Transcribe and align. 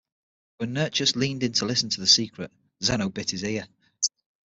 When 0.57 0.73
Nearchus 0.73 1.15
leaned 1.15 1.43
in 1.43 1.53
to 1.53 1.65
listen 1.65 1.89
to 1.89 1.99
the 2.01 2.07
secret, 2.07 2.51
Zeno 2.83 3.09
bit 3.09 3.29
his 3.29 3.43
ear. 3.43 3.67